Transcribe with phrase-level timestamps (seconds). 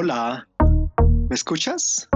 [0.00, 0.46] Hola,
[1.28, 2.08] ¿me escuchas?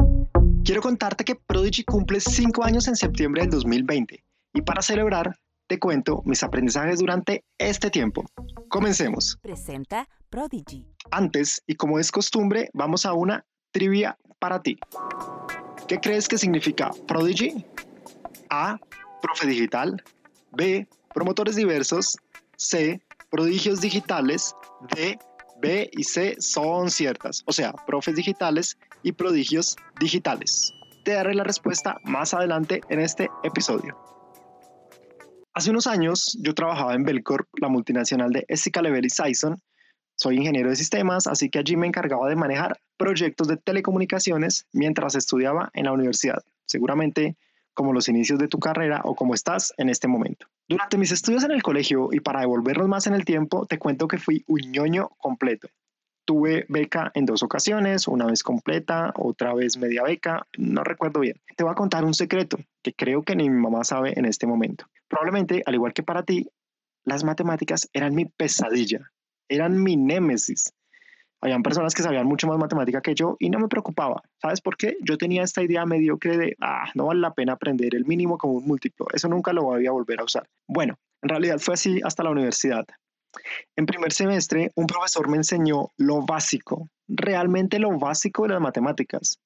[0.65, 4.23] Quiero contarte que Prodigy cumple 5 años en septiembre del 2020
[4.55, 8.25] y para celebrar te cuento mis aprendizajes durante este tiempo.
[8.69, 9.37] Comencemos.
[9.43, 10.87] Presenta Prodigy.
[11.11, 14.79] Antes, y como es costumbre, vamos a una trivia para ti.
[15.89, 17.67] ¿Qué crees que significa Prodigy?
[18.51, 18.79] A.
[19.21, 20.01] Profe digital.
[20.53, 20.87] B.
[21.13, 22.17] Promotores diversos.
[22.57, 23.03] C.
[23.29, 24.55] Prodigios digitales.
[24.95, 25.19] D.
[25.63, 30.73] B y C son ciertas, o sea, profes digitales y prodigios digitales.
[31.05, 33.97] Te daré la respuesta más adelante en este episodio.
[35.55, 39.57] Hace unos años yo trabajaba en Belcorp, la multinacional de Essica Level y Sison.
[40.17, 45.15] Soy ingeniero de sistemas, así que allí me encargaba de manejar proyectos de telecomunicaciones mientras
[45.15, 46.43] estudiaba en la universidad.
[46.67, 47.37] Seguramente
[47.73, 50.47] como los inicios de tu carrera o como estás en este momento.
[50.73, 54.09] Durante mis estudios en el colegio y para devolvernos más en el tiempo, te cuento
[54.09, 55.69] que fui un ñoño completo.
[56.25, 61.37] Tuve beca en dos ocasiones, una vez completa, otra vez media beca, no recuerdo bien.
[61.59, 64.47] Te voy a contar un secreto que creo que ni mi mamá sabe en este
[64.47, 64.87] momento.
[65.09, 66.49] Probablemente, al igual que para ti,
[67.05, 69.13] las matemáticas eran mi pesadilla,
[69.51, 70.73] eran mi némesis.
[71.43, 74.23] Habían personas que sabían mucho más matemática que yo y no me preocupaba.
[74.41, 74.97] ¿Sabes por qué?
[75.01, 78.55] Yo tenía esta idea mediocre de, ah, no vale la pena aprender el mínimo como
[78.55, 79.07] un múltiplo.
[79.13, 80.47] Eso nunca lo voy a volver a usar.
[80.69, 82.87] Bueno, en realidad fue así hasta la universidad.
[83.75, 89.41] En primer semestre, un profesor me enseñó lo básico, realmente lo básico de las matemáticas.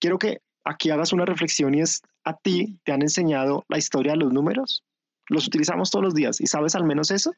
[0.00, 4.12] Quiero que aquí hagas una reflexión y es, ¿a ti te han enseñado la historia
[4.12, 4.82] de los números?
[5.28, 7.32] Los utilizamos todos los días y sabes al menos eso.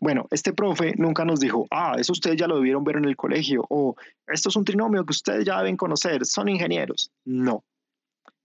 [0.00, 3.16] Bueno, este profe nunca nos dijo, ah, eso ustedes ya lo debieron ver en el
[3.16, 7.10] colegio, o esto es un trinomio que ustedes ya deben conocer, son ingenieros.
[7.24, 7.64] No.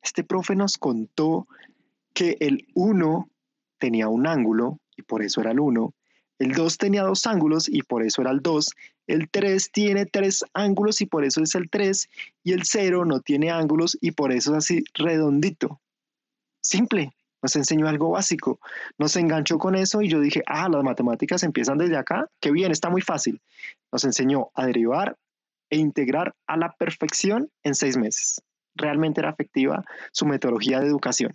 [0.02, 1.47] Este profe nos contó
[2.13, 3.29] que el 1
[3.77, 5.94] tenía un ángulo y por eso era el 1,
[6.39, 8.72] el 2 tenía dos ángulos y por eso era el 2,
[9.07, 12.09] el 3 tiene tres ángulos y por eso es el 3,
[12.44, 15.79] y el 0 no tiene ángulos y por eso es así redondito.
[16.61, 18.59] Simple nos enseñó algo básico,
[18.97, 22.72] nos enganchó con eso y yo dije, ah, las matemáticas empiezan desde acá, qué bien,
[22.72, 23.41] está muy fácil.
[23.91, 25.18] Nos enseñó a derivar
[25.69, 28.41] e integrar a la perfección en seis meses.
[28.75, 31.34] Realmente era efectiva su metodología de educación.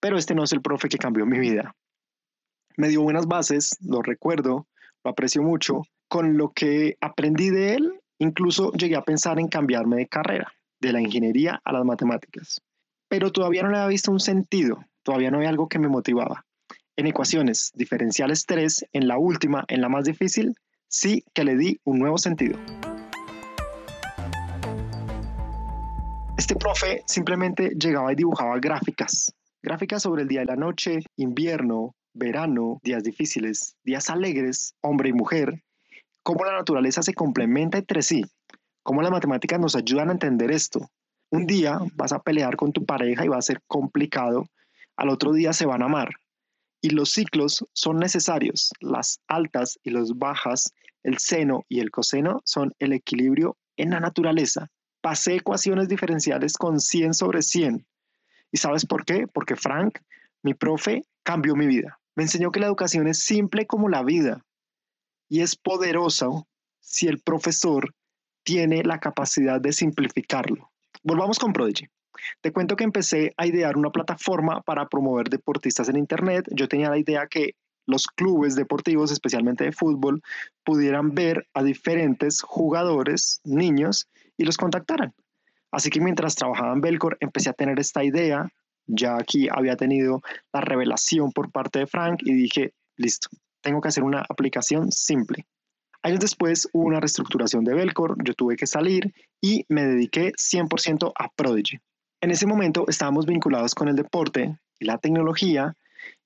[0.00, 1.74] Pero este no es el profe que cambió mi vida.
[2.76, 4.66] Me dio buenas bases, lo recuerdo,
[5.04, 5.82] lo aprecio mucho.
[6.08, 10.92] Con lo que aprendí de él, incluso llegué a pensar en cambiarme de carrera, de
[10.92, 12.62] la ingeniería a las matemáticas.
[13.08, 16.44] Pero todavía no le había visto un sentido todavía no había algo que me motivaba.
[16.96, 20.54] En ecuaciones diferenciales 3, en la última, en la más difícil,
[20.88, 22.58] sí que le di un nuevo sentido.
[26.36, 31.94] Este profe simplemente llegaba y dibujaba gráficas, gráficas sobre el día y la noche, invierno,
[32.12, 35.62] verano, días difíciles, días alegres, hombre y mujer,
[36.22, 38.24] cómo la naturaleza se complementa entre sí,
[38.82, 40.90] cómo las matemáticas nos ayudan a entender esto.
[41.30, 44.46] Un día vas a pelear con tu pareja y va a ser complicado
[45.00, 46.10] al otro día se van a amar.
[46.82, 48.70] Y los ciclos son necesarios.
[48.80, 54.00] Las altas y las bajas, el seno y el coseno son el equilibrio en la
[54.00, 54.68] naturaleza.
[55.00, 57.86] Pasé ecuaciones diferenciales con 100 sobre 100.
[58.52, 59.26] ¿Y sabes por qué?
[59.26, 60.00] Porque Frank,
[60.42, 61.98] mi profe, cambió mi vida.
[62.14, 64.44] Me enseñó que la educación es simple como la vida
[65.30, 66.26] y es poderosa
[66.80, 67.94] si el profesor
[68.42, 70.70] tiene la capacidad de simplificarlo.
[71.02, 71.88] Volvamos con Prodigy.
[72.40, 76.46] Te cuento que empecé a idear una plataforma para promover deportistas en Internet.
[76.50, 77.54] Yo tenía la idea que
[77.86, 80.22] los clubes deportivos, especialmente de fútbol,
[80.64, 85.12] pudieran ver a diferentes jugadores, niños, y los contactaran.
[85.70, 88.48] Así que mientras trabajaba en Belcor, empecé a tener esta idea.
[88.86, 90.22] Ya aquí había tenido
[90.52, 93.28] la revelación por parte de Frank y dije, listo,
[93.60, 95.46] tengo que hacer una aplicación simple.
[96.02, 101.12] Años después hubo una reestructuración de Belcor, yo tuve que salir y me dediqué 100%
[101.14, 101.78] a Prodigy.
[102.22, 105.74] En ese momento estábamos vinculados con el deporte y la tecnología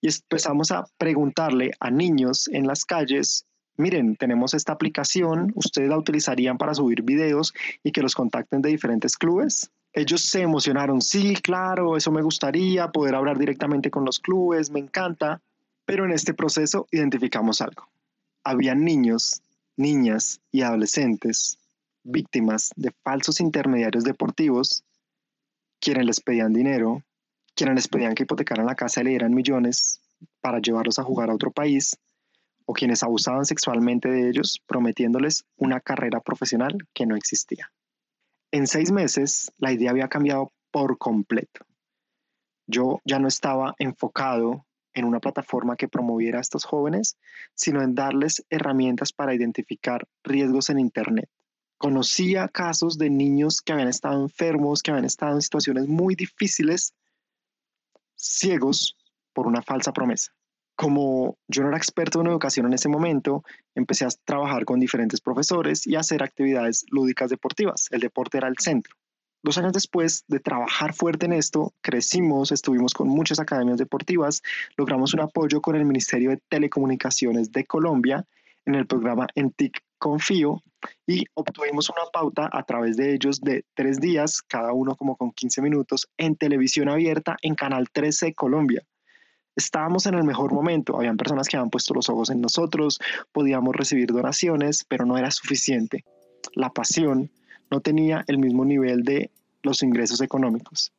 [0.01, 3.47] y empezamos a preguntarle a niños en las calles,
[3.77, 7.55] miren, tenemos esta aplicación, ¿ustedes la utilizarían para subir videos
[7.85, 9.71] y que los contacten de diferentes clubes?
[9.93, 14.81] Ellos se emocionaron, sí, claro, eso me gustaría, poder hablar directamente con los clubes, me
[14.81, 15.41] encanta,
[15.85, 17.87] pero en este proceso identificamos algo.
[18.43, 19.43] Había niños,
[19.77, 21.57] niñas y adolescentes
[22.03, 24.83] víctimas de falsos intermediarios deportivos
[25.85, 27.03] quienes les pedían dinero,
[27.55, 30.01] quienes les pedían que hipotecaran la casa y le dieran millones
[30.41, 31.99] para llevarlos a jugar a otro país,
[32.65, 37.71] o quienes abusaban sexualmente de ellos, prometiéndoles una carrera profesional que no existía.
[38.51, 41.67] En seis meses, la idea había cambiado por completo.
[42.67, 44.65] Yo ya no estaba enfocado
[44.95, 47.19] en una plataforma que promoviera a estos jóvenes,
[47.55, 51.29] sino en darles herramientas para identificar riesgos en Internet,
[51.79, 56.95] Conocía casos de niños que habían estado enfermos, que habían estado en situaciones muy difíciles,
[58.17, 58.97] ciegos
[59.33, 60.33] por una falsa promesa.
[60.77, 63.45] Como yo no era experto en educación en ese momento,
[63.75, 67.89] empecé a trabajar con diferentes profesores y a hacer actividades lúdicas deportivas.
[67.91, 68.95] El deporte era el centro.
[69.45, 74.43] Dos años después de trabajar fuerte en esto, crecimos, estuvimos con muchas academias deportivas,
[74.77, 78.25] logramos un apoyo con el Ministerio de Telecomunicaciones de Colombia
[78.65, 80.63] en el programa ENTIC Confío
[81.07, 85.33] y obtuvimos una pauta a través de ellos de tres días, cada uno como con
[85.33, 88.83] 15 minutos, en televisión abierta en Canal 13 Colombia.
[89.57, 93.01] Estábamos en el mejor momento, habían personas que habían puesto los ojos en nosotros,
[93.33, 96.05] podíamos recibir donaciones, pero no era suficiente.
[96.53, 97.31] La pasión,
[97.71, 99.31] no tenía el mismo nivel de
[99.63, 100.93] los ingresos económicos.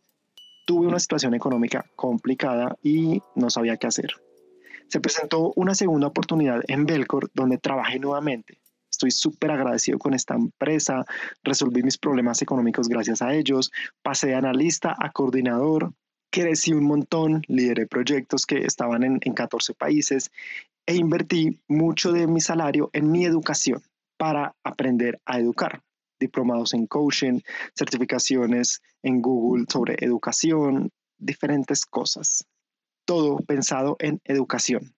[0.65, 4.15] Tuve una situación económica complicada y no sabía qué hacer.
[4.87, 8.57] Se presentó una segunda oportunidad en Belcor donde trabajé nuevamente.
[8.95, 11.05] Estoy súper agradecido con esta empresa,
[11.43, 13.69] resolví mis problemas económicos gracias a ellos,
[14.01, 15.91] pasé de analista a coordinador,
[16.31, 20.31] crecí un montón, lideré proyectos que estaban en, en 14 países
[20.85, 23.83] e invertí mucho de mi salario en mi educación
[24.17, 25.81] para aprender a educar
[26.17, 27.41] diplomados en coaching,
[27.77, 32.45] certificaciones en Google sobre educación, diferentes cosas.
[33.05, 34.95] Todo pensado en educación.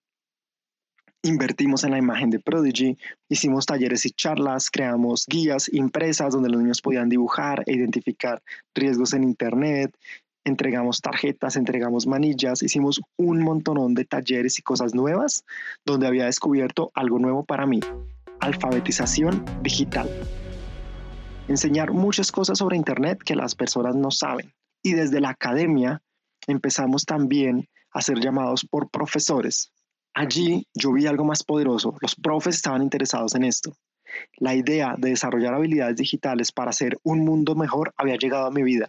[1.24, 2.98] Invertimos en la imagen de Prodigy,
[3.28, 8.42] hicimos talleres y charlas, creamos guías impresas donde los niños podían dibujar e identificar
[8.74, 9.98] riesgos en Internet,
[10.46, 15.44] entregamos tarjetas, entregamos manillas, hicimos un montonón de talleres y cosas nuevas
[15.86, 17.80] donde había descubierto algo nuevo para mí,
[18.40, 20.10] alfabetización digital
[21.48, 24.54] enseñar muchas cosas sobre Internet que las personas no saben.
[24.84, 26.02] Y desde la academia
[26.48, 29.72] empezamos también a ser llamados por profesores.
[30.18, 31.96] Allí yo vi algo más poderoso.
[32.02, 33.78] Los profes estaban interesados en esto.
[34.38, 38.64] La idea de desarrollar habilidades digitales para hacer un mundo mejor había llegado a mi
[38.64, 38.88] vida.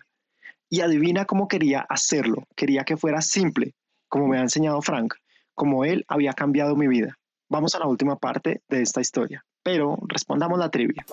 [0.71, 2.45] Y adivina cómo quería hacerlo.
[2.57, 3.75] Quería que fuera simple,
[4.09, 5.17] como me ha enseñado Frank,
[5.55, 7.19] como él había cambiado mi vida.
[7.51, 11.05] Vamos a la última parte de esta historia, pero respondamos la trivia.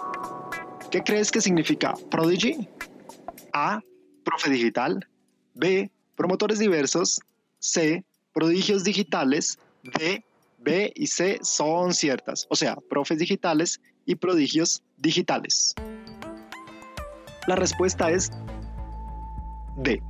[0.92, 2.70] ¿Qué crees que significa Prodigy?
[3.52, 3.82] A.
[4.24, 5.06] Profe digital.
[5.56, 5.92] B.
[6.16, 7.20] Promotores diversos.
[7.60, 8.06] C.
[8.32, 9.58] Prodigios digitales.
[9.86, 10.24] D.
[10.58, 12.48] B y C son ciertas.
[12.50, 15.76] O sea, profes digitales y prodigios digitales.
[17.48, 18.32] La respuesta es
[19.78, 20.02] D.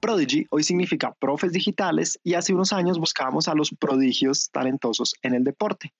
[0.00, 5.34] Prodigy hoy significa profes digitales y hace unos años buscábamos a los prodigios talentosos en
[5.34, 5.92] el deporte.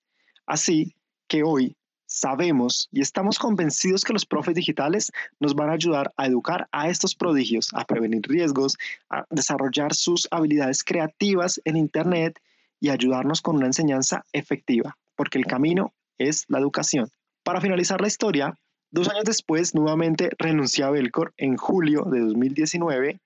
[0.45, 0.95] Así
[1.27, 1.75] que hoy
[2.05, 5.11] sabemos y estamos convencidos que los profes digitales
[5.41, 8.77] nos van a ayudar a educar a estos prodigios, a prevenir riesgos,
[9.11, 12.39] a desarrollar sus habilidades creativas en Internet
[12.81, 17.09] y ayudarnos con una enseñanza efectiva, porque el camino es la educación.
[17.43, 18.55] Para finalizar la historia,
[18.91, 23.21] dos años después nuevamente renuncié a Belcor en julio de 2019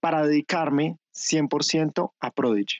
[0.00, 2.76] para dedicarme 100% a Prodigy.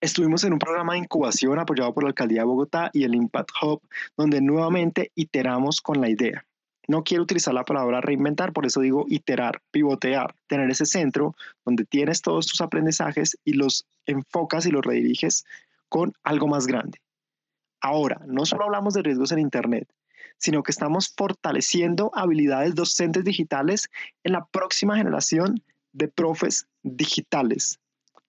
[0.00, 3.50] Estuvimos en un programa de incubación apoyado por la Alcaldía de Bogotá y el Impact
[3.62, 3.82] Hub,
[4.16, 6.44] donde nuevamente iteramos con la idea.
[6.92, 11.34] No quiero utilizar la palabra reinventar, por eso digo iterar, pivotear, tener ese centro
[11.64, 15.46] donde tienes todos tus aprendizajes y los enfocas y los rediriges
[15.88, 17.00] con algo más grande.
[17.80, 19.88] Ahora, no solo hablamos de riesgos en Internet,
[20.36, 23.88] sino que estamos fortaleciendo habilidades docentes digitales
[24.22, 27.80] en la próxima generación de profes digitales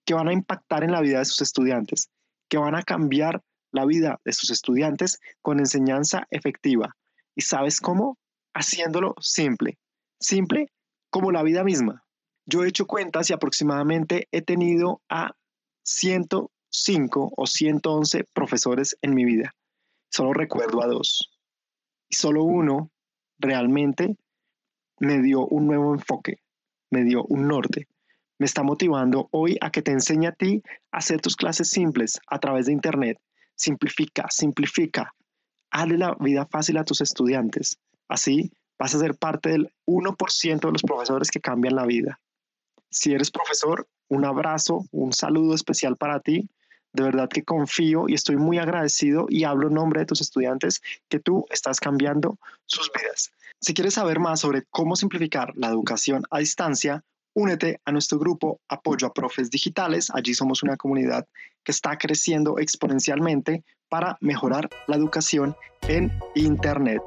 [0.06, 2.08] que van a impactar en la vida de sus estudiantes,
[2.48, 3.42] que van a cambiar
[3.72, 6.96] la vida de sus estudiantes con enseñanza efectiva.
[7.34, 8.16] ¿Y sabes cómo?
[8.54, 9.78] Haciéndolo simple.
[10.20, 10.70] Simple
[11.10, 12.04] como la vida misma.
[12.46, 15.32] Yo he hecho cuentas y aproximadamente he tenido a
[15.82, 19.54] 105 o 111 profesores en mi vida.
[20.10, 21.30] Solo recuerdo a dos.
[22.08, 22.90] Y solo uno
[23.38, 24.16] realmente
[24.98, 26.38] me dio un nuevo enfoque,
[26.90, 27.88] me dio un norte
[28.38, 32.20] me está motivando hoy a que te enseñe a ti a hacer tus clases simples
[32.26, 33.18] a través de Internet.
[33.54, 35.14] Simplifica, simplifica.
[35.70, 37.78] Hazle la vida fácil a tus estudiantes.
[38.08, 42.20] Así vas a ser parte del 1% de los profesores que cambian la vida.
[42.90, 46.48] Si eres profesor, un abrazo, un saludo especial para ti.
[46.92, 50.80] De verdad que confío y estoy muy agradecido y hablo en nombre de tus estudiantes
[51.08, 53.32] que tú estás cambiando sus vidas.
[53.60, 57.02] Si quieres saber más sobre cómo simplificar la educación a distancia,
[57.36, 60.08] Únete a nuestro grupo Apoyo a Profes Digitales.
[60.14, 61.26] Allí somos una comunidad
[61.64, 65.56] que está creciendo exponencialmente para mejorar la educación
[65.88, 67.02] en Internet.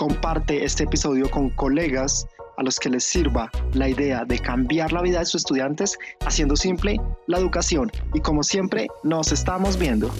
[0.00, 2.26] Comparte este episodio con colegas
[2.56, 6.56] a los que les sirva la idea de cambiar la vida de sus estudiantes haciendo
[6.56, 7.92] simple la educación.
[8.14, 10.10] Y como siempre, nos estamos viendo.